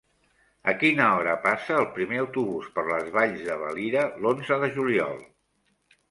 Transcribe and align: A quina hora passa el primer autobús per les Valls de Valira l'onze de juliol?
A 0.71 0.73
quina 0.83 1.09
hora 1.17 1.33
passa 1.41 1.75
el 1.81 1.83
primer 1.97 2.17
autobús 2.21 2.69
per 2.77 2.85
les 2.87 3.11
Valls 3.17 3.43
de 3.49 3.57
Valira 3.65 4.07
l'onze 4.23 4.57
de 4.65 4.71
juliol? 4.79 5.21